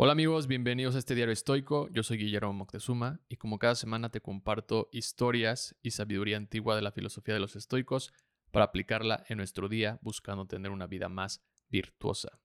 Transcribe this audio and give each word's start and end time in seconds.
Hola 0.00 0.12
amigos, 0.12 0.46
bienvenidos 0.46 0.94
a 0.94 1.00
este 1.00 1.16
diario 1.16 1.32
estoico. 1.32 1.88
Yo 1.88 2.04
soy 2.04 2.18
Guillermo 2.18 2.52
Moctezuma 2.52 3.18
y 3.28 3.34
como 3.34 3.58
cada 3.58 3.74
semana 3.74 4.12
te 4.12 4.20
comparto 4.20 4.88
historias 4.92 5.74
y 5.82 5.90
sabiduría 5.90 6.36
antigua 6.36 6.76
de 6.76 6.82
la 6.82 6.92
filosofía 6.92 7.34
de 7.34 7.40
los 7.40 7.56
estoicos 7.56 8.12
para 8.52 8.66
aplicarla 8.66 9.24
en 9.28 9.38
nuestro 9.38 9.68
día 9.68 9.98
buscando 10.00 10.46
tener 10.46 10.70
una 10.70 10.86
vida 10.86 11.08
más 11.08 11.42
virtuosa. 11.68 12.38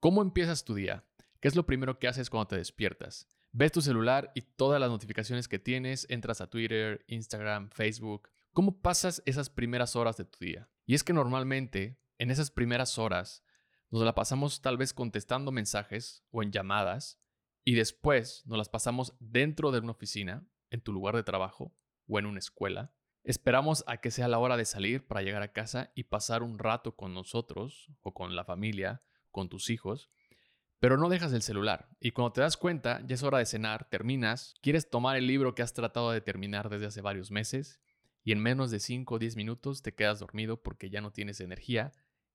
¿Cómo 0.00 0.22
empiezas 0.22 0.64
tu 0.64 0.74
día? 0.74 1.04
¿Qué 1.40 1.48
es 1.48 1.56
lo 1.56 1.66
primero 1.66 1.98
que 1.98 2.08
haces 2.08 2.30
cuando 2.30 2.48
te 2.48 2.56
despiertas? 2.56 3.28
Ves 3.52 3.72
tu 3.72 3.82
celular 3.82 4.32
y 4.34 4.40
todas 4.40 4.80
las 4.80 4.88
notificaciones 4.88 5.48
que 5.48 5.58
tienes, 5.58 6.06
entras 6.08 6.40
a 6.40 6.48
Twitter, 6.48 7.04
Instagram, 7.06 7.68
Facebook. 7.68 8.30
¿Cómo 8.54 8.80
pasas 8.80 9.22
esas 9.26 9.50
primeras 9.50 9.94
horas 9.94 10.16
de 10.16 10.24
tu 10.24 10.38
día? 10.42 10.70
Y 10.86 10.94
es 10.94 11.04
que 11.04 11.12
normalmente 11.12 11.98
en 12.16 12.30
esas 12.30 12.50
primeras 12.50 12.96
horas 12.98 13.44
nos 13.92 14.06
la 14.06 14.14
pasamos 14.14 14.62
tal 14.62 14.78
vez 14.78 14.94
contestando 14.94 15.52
mensajes 15.52 16.24
o 16.30 16.42
en 16.42 16.50
llamadas 16.50 17.20
y 17.62 17.74
después 17.74 18.42
nos 18.46 18.56
las 18.56 18.70
pasamos 18.70 19.14
dentro 19.20 19.70
de 19.70 19.80
una 19.80 19.92
oficina, 19.92 20.46
en 20.70 20.80
tu 20.80 20.92
lugar 20.92 21.14
de 21.14 21.22
trabajo 21.22 21.76
o 22.08 22.18
en 22.18 22.24
una 22.24 22.38
escuela. 22.38 22.94
Esperamos 23.22 23.84
a 23.86 23.98
que 23.98 24.10
sea 24.10 24.28
la 24.28 24.38
hora 24.38 24.56
de 24.56 24.64
salir 24.64 25.06
para 25.06 25.20
llegar 25.20 25.42
a 25.42 25.52
casa 25.52 25.92
y 25.94 26.04
pasar 26.04 26.42
un 26.42 26.58
rato 26.58 26.96
con 26.96 27.12
nosotros 27.12 27.92
o 28.00 28.14
con 28.14 28.34
la 28.34 28.44
familia, 28.44 29.02
con 29.30 29.50
tus 29.50 29.68
hijos, 29.68 30.10
pero 30.80 30.96
no 30.96 31.10
dejas 31.10 31.34
el 31.34 31.42
celular 31.42 31.90
y 32.00 32.12
cuando 32.12 32.32
te 32.32 32.40
das 32.40 32.56
cuenta 32.56 33.02
ya 33.06 33.14
es 33.14 33.22
hora 33.22 33.38
de 33.38 33.46
cenar, 33.46 33.90
terminas, 33.90 34.54
quieres 34.62 34.88
tomar 34.88 35.18
el 35.18 35.26
libro 35.26 35.54
que 35.54 35.62
has 35.62 35.74
tratado 35.74 36.10
de 36.10 36.22
terminar 36.22 36.70
desde 36.70 36.86
hace 36.86 37.02
varios 37.02 37.30
meses 37.30 37.78
y 38.24 38.32
en 38.32 38.40
menos 38.40 38.70
de 38.70 38.80
5 38.80 39.14
o 39.14 39.18
10 39.18 39.36
minutos 39.36 39.82
te 39.82 39.94
quedas 39.94 40.18
dormido 40.18 40.62
porque 40.62 40.88
ya 40.88 41.02
no 41.02 41.12
tienes 41.12 41.40
energía 41.40 41.92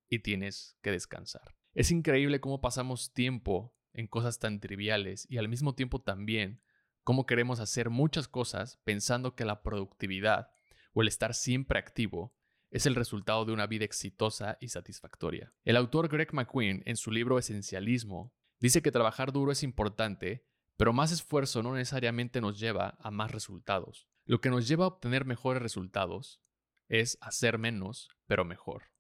y 0.10 0.20
tienes 0.20 0.78
que 0.82 0.92
descansar. 0.92 1.56
Es 1.74 1.92
increíble 1.92 2.40
cómo 2.40 2.62
pasamos 2.62 3.14
tiempo 3.14 3.76
en 3.94 4.08
cosas 4.08 4.40
tan 4.40 4.60
triviales 4.60 5.28
y 5.30 5.38
al 5.38 5.50
mismo 5.50 5.76
tiempo 5.76 6.02
también 6.02 6.62
cómo 7.04 7.26
queremos 7.26 7.60
hacer 7.60 7.90
muchas 7.90 8.28
cosas 8.28 8.80
pensando 8.84 9.36
que 9.36 9.46
la 9.46 9.64
productividad 9.64 10.50
o 10.94 11.02
el 11.02 11.08
estar 11.08 11.34
siempre 11.34 11.80
activo 11.80 12.36
es 12.70 12.86
el 12.86 12.96
resultado 12.96 13.46
de 13.46 13.54
una 13.54 13.68
vida 13.68 13.86
exitosa 13.86 14.58
y 14.60 14.70
satisfactoria. 14.70 15.54
El 15.64 15.78
autor 15.78 16.10
Greg 16.10 16.34
McQueen, 16.34 16.84
en 16.86 16.98
su 16.98 17.12
libro 17.12 17.40
Esencialismo, 17.40 18.34
dice 18.60 18.82
que 18.82 18.92
trabajar 18.92 19.32
duro 19.32 19.52
es 19.52 19.64
importante, 19.64 20.46
pero 20.76 20.94
más 20.94 21.12
esfuerzo 21.12 21.64
no 21.64 21.74
necesariamente 21.74 22.42
nos 22.42 22.60
lleva 22.60 22.98
a 23.00 23.10
más 23.10 23.32
resultados. 23.32 24.10
Lo 24.26 24.42
que 24.42 24.50
nos 24.50 24.68
lleva 24.68 24.84
a 24.84 24.90
obtener 24.90 25.26
mejores 25.26 25.62
resultados 25.62 26.42
es 26.90 27.18
hacer 27.22 27.58
menos, 27.58 28.10
pero 28.26 28.44
mejor 28.44 28.97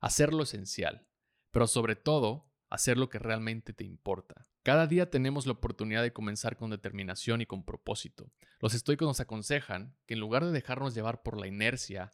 hacer 0.00 0.32
lo 0.32 0.42
esencial, 0.42 1.06
pero 1.50 1.66
sobre 1.66 1.96
todo, 1.96 2.48
hacer 2.70 2.98
lo 2.98 3.08
que 3.08 3.18
realmente 3.18 3.72
te 3.72 3.84
importa. 3.84 4.46
Cada 4.62 4.86
día 4.86 5.10
tenemos 5.10 5.46
la 5.46 5.52
oportunidad 5.52 6.02
de 6.02 6.12
comenzar 6.12 6.56
con 6.56 6.70
determinación 6.70 7.40
y 7.40 7.46
con 7.46 7.64
propósito. 7.64 8.30
Los 8.60 8.74
estoicos 8.74 9.08
nos 9.08 9.20
aconsejan 9.20 9.96
que 10.06 10.14
en 10.14 10.20
lugar 10.20 10.44
de 10.44 10.52
dejarnos 10.52 10.94
llevar 10.94 11.22
por 11.22 11.38
la 11.38 11.46
inercia 11.46 12.12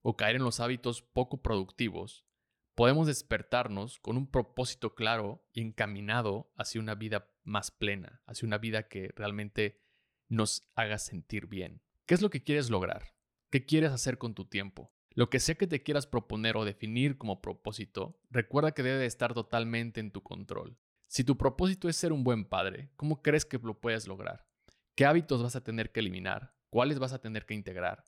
o 0.00 0.16
caer 0.16 0.36
en 0.36 0.42
los 0.42 0.58
hábitos 0.58 1.02
poco 1.02 1.42
productivos, 1.42 2.26
podemos 2.74 3.06
despertarnos 3.06 4.00
con 4.00 4.16
un 4.16 4.30
propósito 4.30 4.94
claro 4.94 5.46
y 5.52 5.60
encaminado 5.60 6.50
hacia 6.56 6.80
una 6.80 6.94
vida 6.94 7.30
más 7.44 7.70
plena, 7.70 8.22
hacia 8.26 8.46
una 8.46 8.58
vida 8.58 8.88
que 8.88 9.12
realmente 9.14 9.80
nos 10.28 10.68
haga 10.74 10.98
sentir 10.98 11.46
bien. 11.46 11.82
¿Qué 12.06 12.14
es 12.14 12.22
lo 12.22 12.30
que 12.30 12.42
quieres 12.42 12.70
lograr? 12.70 13.14
¿Qué 13.50 13.64
quieres 13.64 13.92
hacer 13.92 14.18
con 14.18 14.34
tu 14.34 14.46
tiempo? 14.46 14.92
Lo 15.14 15.28
que 15.28 15.40
sea 15.40 15.54
que 15.56 15.66
te 15.66 15.82
quieras 15.82 16.06
proponer 16.06 16.56
o 16.56 16.64
definir 16.64 17.18
como 17.18 17.42
propósito, 17.42 18.18
recuerda 18.30 18.72
que 18.72 18.82
debe 18.82 19.04
estar 19.04 19.34
totalmente 19.34 20.00
en 20.00 20.10
tu 20.10 20.22
control. 20.22 20.78
Si 21.06 21.24
tu 21.24 21.36
propósito 21.36 21.88
es 21.88 21.96
ser 21.96 22.12
un 22.12 22.24
buen 22.24 22.46
padre, 22.46 22.90
¿cómo 22.96 23.20
crees 23.20 23.44
que 23.44 23.58
lo 23.58 23.78
puedes 23.80 24.08
lograr? 24.08 24.46
¿Qué 24.94 25.04
hábitos 25.04 25.42
vas 25.42 25.56
a 25.56 25.62
tener 25.62 25.92
que 25.92 26.00
eliminar? 26.00 26.54
¿Cuáles 26.70 26.98
vas 26.98 27.12
a 27.12 27.20
tener 27.20 27.44
que 27.44 27.54
integrar? 27.54 28.04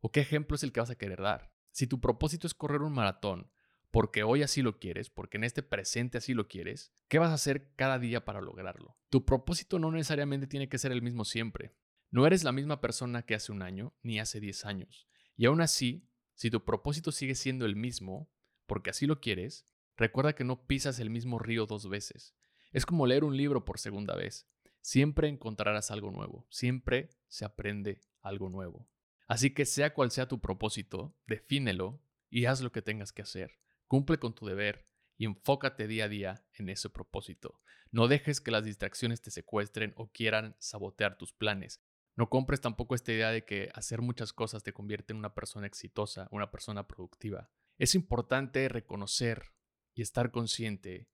¿O 0.00 0.10
qué 0.10 0.20
ejemplo 0.20 0.54
es 0.54 0.62
el 0.62 0.72
que 0.72 0.80
vas 0.80 0.90
a 0.90 0.96
querer 0.96 1.20
dar? 1.20 1.52
Si 1.70 1.86
tu 1.86 2.00
propósito 2.00 2.46
es 2.46 2.54
correr 2.54 2.80
un 2.80 2.94
maratón, 2.94 3.50
porque 3.90 4.22
hoy 4.22 4.42
así 4.42 4.62
lo 4.62 4.78
quieres, 4.78 5.10
porque 5.10 5.36
en 5.36 5.44
este 5.44 5.62
presente 5.62 6.18
así 6.18 6.32
lo 6.34 6.48
quieres, 6.48 6.92
¿qué 7.08 7.18
vas 7.18 7.30
a 7.30 7.34
hacer 7.34 7.74
cada 7.76 7.98
día 7.98 8.24
para 8.24 8.40
lograrlo? 8.40 8.96
Tu 9.10 9.24
propósito 9.24 9.78
no 9.78 9.90
necesariamente 9.90 10.46
tiene 10.46 10.68
que 10.68 10.78
ser 10.78 10.92
el 10.92 11.02
mismo 11.02 11.24
siempre. 11.24 11.74
No 12.10 12.26
eres 12.26 12.44
la 12.44 12.52
misma 12.52 12.80
persona 12.80 13.22
que 13.22 13.34
hace 13.34 13.52
un 13.52 13.62
año 13.62 13.94
ni 14.02 14.18
hace 14.18 14.40
10 14.40 14.64
años. 14.64 15.08
Y 15.36 15.46
aún 15.46 15.60
así, 15.60 16.08
si 16.36 16.50
tu 16.50 16.64
propósito 16.64 17.12
sigue 17.12 17.34
siendo 17.34 17.64
el 17.64 17.76
mismo, 17.76 18.30
porque 18.66 18.90
así 18.90 19.06
lo 19.06 19.20
quieres, 19.20 19.66
recuerda 19.96 20.34
que 20.34 20.44
no 20.44 20.66
pisas 20.66 21.00
el 21.00 21.08
mismo 21.08 21.38
río 21.38 21.64
dos 21.64 21.88
veces. 21.88 22.36
Es 22.72 22.84
como 22.84 23.06
leer 23.06 23.24
un 23.24 23.36
libro 23.36 23.64
por 23.64 23.78
segunda 23.78 24.14
vez. 24.14 24.46
Siempre 24.82 25.28
encontrarás 25.28 25.90
algo 25.90 26.10
nuevo, 26.10 26.46
siempre 26.50 27.08
se 27.26 27.46
aprende 27.46 28.02
algo 28.20 28.50
nuevo. 28.50 28.86
Así 29.26 29.54
que 29.54 29.64
sea 29.64 29.94
cual 29.94 30.10
sea 30.10 30.28
tu 30.28 30.40
propósito, 30.40 31.16
defínelo 31.26 32.02
y 32.28 32.44
haz 32.44 32.60
lo 32.60 32.70
que 32.70 32.82
tengas 32.82 33.12
que 33.12 33.22
hacer. 33.22 33.58
Cumple 33.88 34.18
con 34.18 34.34
tu 34.34 34.44
deber 34.46 34.86
y 35.16 35.24
enfócate 35.24 35.88
día 35.88 36.04
a 36.04 36.08
día 36.08 36.46
en 36.52 36.68
ese 36.68 36.90
propósito. 36.90 37.62
No 37.90 38.08
dejes 38.08 38.42
que 38.42 38.50
las 38.50 38.64
distracciones 38.64 39.22
te 39.22 39.30
secuestren 39.30 39.94
o 39.96 40.12
quieran 40.12 40.54
sabotear 40.58 41.16
tus 41.16 41.32
planes. 41.32 41.82
No 42.16 42.30
compres 42.30 42.62
tampoco 42.62 42.94
esta 42.94 43.12
idea 43.12 43.30
de 43.30 43.44
que 43.44 43.70
hacer 43.74 44.00
muchas 44.00 44.32
cosas 44.32 44.62
te 44.62 44.72
convierte 44.72 45.12
en 45.12 45.18
una 45.18 45.34
persona 45.34 45.66
exitosa, 45.66 46.28
una 46.30 46.50
persona 46.50 46.88
productiva. 46.88 47.50
Es 47.76 47.94
importante 47.94 48.68
reconocer 48.70 49.52
y 49.94 50.00
estar 50.00 50.30
consciente 50.30 51.10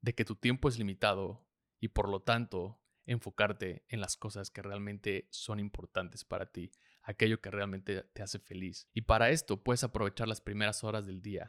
de 0.00 0.14
que 0.14 0.24
tu 0.24 0.34
tiempo 0.34 0.68
es 0.68 0.76
limitado 0.76 1.48
y 1.78 1.88
por 1.88 2.08
lo 2.08 2.20
tanto 2.20 2.82
enfocarte 3.06 3.84
en 3.88 4.00
las 4.00 4.16
cosas 4.16 4.50
que 4.50 4.62
realmente 4.62 5.28
son 5.30 5.60
importantes 5.60 6.24
para 6.24 6.46
ti, 6.50 6.72
aquello 7.02 7.40
que 7.40 7.50
realmente 7.50 8.02
te 8.02 8.22
hace 8.22 8.38
feliz. 8.38 8.88
Y 8.92 9.02
para 9.02 9.30
esto 9.30 9.62
puedes 9.62 9.84
aprovechar 9.84 10.28
las 10.28 10.40
primeras 10.40 10.84
horas 10.84 11.06
del 11.06 11.22
día, 11.22 11.48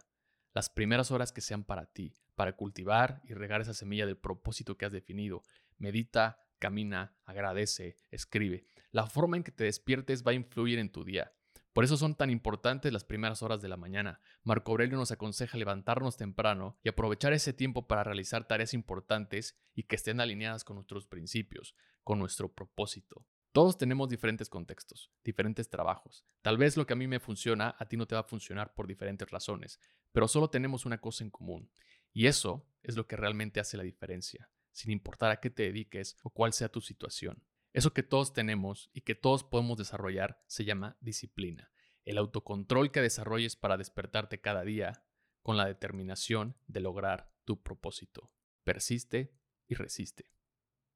las 0.53 0.69
primeras 0.69 1.11
horas 1.11 1.31
que 1.31 1.41
sean 1.41 1.63
para 1.63 1.87
ti, 1.87 2.15
para 2.35 2.55
cultivar 2.55 3.21
y 3.25 3.33
regar 3.33 3.61
esa 3.61 3.73
semilla 3.73 4.05
del 4.05 4.17
propósito 4.17 4.77
que 4.77 4.85
has 4.85 4.91
definido. 4.91 5.43
Medita, 5.77 6.40
camina, 6.61 7.17
agradece, 7.25 7.97
escribe. 8.11 8.65
La 8.91 9.07
forma 9.07 9.35
en 9.35 9.43
que 9.43 9.51
te 9.51 9.65
despiertes 9.65 10.23
va 10.25 10.31
a 10.31 10.35
influir 10.35 10.79
en 10.79 10.91
tu 10.91 11.03
día. 11.03 11.33
Por 11.73 11.83
eso 11.83 11.97
son 11.97 12.15
tan 12.15 12.29
importantes 12.29 12.93
las 12.93 13.03
primeras 13.03 13.41
horas 13.41 13.61
de 13.61 13.69
la 13.69 13.77
mañana. 13.77 14.19
Marco 14.43 14.71
Aurelio 14.71 14.97
nos 14.97 15.11
aconseja 15.11 15.57
levantarnos 15.57 16.17
temprano 16.17 16.77
y 16.83 16.89
aprovechar 16.89 17.33
ese 17.33 17.53
tiempo 17.53 17.87
para 17.87 18.03
realizar 18.03 18.47
tareas 18.47 18.73
importantes 18.73 19.57
y 19.73 19.83
que 19.83 19.95
estén 19.95 20.19
alineadas 20.19 20.63
con 20.63 20.75
nuestros 20.75 21.07
principios, 21.07 21.75
con 22.03 22.19
nuestro 22.19 22.53
propósito. 22.53 23.25
Todos 23.53 23.77
tenemos 23.77 24.07
diferentes 24.09 24.47
contextos, 24.49 25.11
diferentes 25.23 25.69
trabajos. 25.69 26.25
Tal 26.41 26.57
vez 26.57 26.77
lo 26.77 26.85
que 26.85 26.93
a 26.93 26.97
mí 26.97 27.07
me 27.07 27.19
funciona, 27.19 27.75
a 27.79 27.85
ti 27.85 27.97
no 27.97 28.05
te 28.05 28.15
va 28.15 28.21
a 28.21 28.25
funcionar 28.25 28.73
por 28.73 28.87
diferentes 28.87 29.29
razones, 29.29 29.79
pero 30.11 30.27
solo 30.27 30.49
tenemos 30.49 30.85
una 30.85 30.99
cosa 30.99 31.23
en 31.23 31.31
común. 31.31 31.71
Y 32.13 32.27
eso 32.27 32.67
es 32.83 32.97
lo 32.97 33.07
que 33.07 33.15
realmente 33.15 33.59
hace 33.59 33.77
la 33.77 33.83
diferencia 33.83 34.49
sin 34.71 34.91
importar 34.91 35.31
a 35.31 35.39
qué 35.39 35.49
te 35.49 35.63
dediques 35.63 36.17
o 36.23 36.29
cuál 36.29 36.53
sea 36.53 36.69
tu 36.69 36.81
situación. 36.81 37.43
Eso 37.73 37.93
que 37.93 38.03
todos 38.03 38.33
tenemos 38.33 38.89
y 38.93 39.01
que 39.01 39.15
todos 39.15 39.43
podemos 39.43 39.77
desarrollar 39.77 40.43
se 40.47 40.65
llama 40.65 40.97
disciplina, 40.99 41.71
el 42.03 42.17
autocontrol 42.17 42.91
que 42.91 43.01
desarrolles 43.01 43.55
para 43.55 43.77
despertarte 43.77 44.41
cada 44.41 44.63
día 44.63 45.05
con 45.41 45.57
la 45.57 45.65
determinación 45.65 46.57
de 46.67 46.81
lograr 46.81 47.33
tu 47.45 47.61
propósito. 47.61 48.31
Persiste 48.63 49.33
y 49.67 49.75
resiste. 49.75 50.29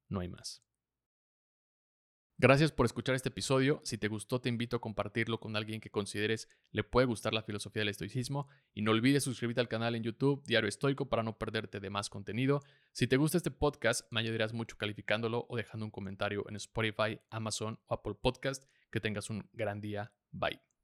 No 0.08 0.20
hay 0.20 0.28
más. 0.28 0.65
Gracias 2.38 2.70
por 2.70 2.84
escuchar 2.84 3.14
este 3.14 3.30
episodio. 3.30 3.80
Si 3.82 3.96
te 3.96 4.08
gustó, 4.08 4.42
te 4.42 4.50
invito 4.50 4.76
a 4.76 4.80
compartirlo 4.80 5.40
con 5.40 5.56
alguien 5.56 5.80
que 5.80 5.88
consideres 5.88 6.50
le 6.70 6.84
puede 6.84 7.06
gustar 7.06 7.32
la 7.32 7.42
filosofía 7.42 7.80
del 7.80 7.88
estoicismo. 7.88 8.46
Y 8.74 8.82
no 8.82 8.90
olvides 8.90 9.24
suscribirte 9.24 9.62
al 9.62 9.68
canal 9.68 9.94
en 9.94 10.02
YouTube, 10.02 10.44
Diario 10.44 10.68
Estoico, 10.68 11.08
para 11.08 11.22
no 11.22 11.38
perderte 11.38 11.80
de 11.80 11.88
más 11.88 12.10
contenido. 12.10 12.62
Si 12.92 13.06
te 13.06 13.16
gusta 13.16 13.38
este 13.38 13.50
podcast, 13.50 14.06
me 14.10 14.20
ayudarías 14.20 14.52
mucho 14.52 14.76
calificándolo 14.76 15.46
o 15.48 15.56
dejando 15.56 15.86
un 15.86 15.90
comentario 15.90 16.44
en 16.50 16.56
Spotify, 16.56 17.18
Amazon 17.30 17.78
o 17.86 17.94
Apple 17.94 18.16
Podcast. 18.20 18.64
Que 18.90 19.00
tengas 19.00 19.30
un 19.30 19.48
gran 19.54 19.80
día. 19.80 20.12
Bye. 20.30 20.75